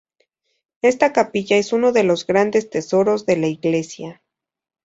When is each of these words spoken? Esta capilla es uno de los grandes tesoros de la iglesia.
Esta 0.81 1.13
capilla 1.13 1.57
es 1.57 1.73
uno 1.73 1.91
de 1.91 2.03
los 2.03 2.25
grandes 2.25 2.71
tesoros 2.71 3.27
de 3.27 3.37
la 3.37 3.45
iglesia. 3.45 4.23